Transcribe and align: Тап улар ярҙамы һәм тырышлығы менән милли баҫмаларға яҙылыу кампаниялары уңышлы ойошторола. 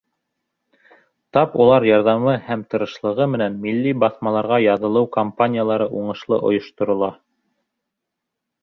Тап 1.37 1.57
улар 1.65 1.85
ярҙамы 1.89 2.33
һәм 2.47 2.63
тырышлығы 2.71 3.27
менән 3.35 3.61
милли 3.67 3.95
баҫмаларға 4.05 4.61
яҙылыу 4.65 5.11
кампаниялары 5.21 5.91
уңышлы 6.03 6.43
ойошторола. 6.51 7.17